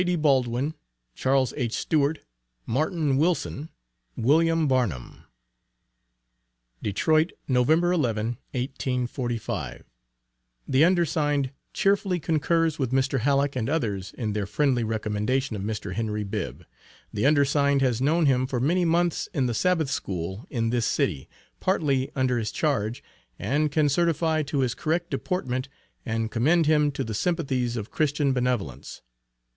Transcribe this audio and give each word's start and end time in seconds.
D. 0.03 0.15
BALDWIN, 0.15 0.73
CHARLES 1.13 1.53
H. 1.57 1.73
STEWART, 1.73 2.21
MARTIN 2.65 3.17
WILSON, 3.17 3.69
WILLIAM 4.17 4.67
BARNUM. 4.67 5.25
DETROIT, 6.81 7.33
Nov. 7.47 7.69
11, 7.69 8.25
1845. 8.53 9.83
The 10.67 10.83
undersigned, 10.83 11.51
cheerfully 11.73 12.19
concurs 12.19 12.79
with 12.79 12.91
Mr. 12.91 13.19
Hallock 13.19 13.55
and 13.55 13.69
others 13.69 14.11
in 14.17 14.33
their 14.33 14.47
friendly 14.47 14.83
recommendation 14.83 15.55
of 15.55 15.61
Mr. 15.61 15.93
Henry 15.93 16.23
Bibb. 16.23 16.65
The 17.13 17.27
undersigned 17.27 17.83
has 17.83 18.01
known 18.01 18.25
him 18.25 18.47
for 18.47 18.59
many 18.59 18.83
months 18.83 19.29
in 19.35 19.45
the 19.45 19.53
Sabbath 19.53 19.91
School 19.91 20.47
in 20.49 20.71
this 20.71 20.87
City, 20.87 21.29
partly 21.59 22.09
under 22.15 22.39
his 22.39 22.51
charge, 22.51 23.03
and 23.37 23.71
can 23.71 23.87
certify 23.87 24.41
to 24.41 24.61
his 24.61 24.73
correct 24.73 25.11
deportment, 25.11 25.69
and 26.03 26.31
commend 26.31 26.65
him 26.65 26.89
to 26.93 27.03
the 27.03 27.13
sympathies 27.13 27.77
of 27.77 27.91
Christian 27.91 28.33
benevolence. 28.33 29.03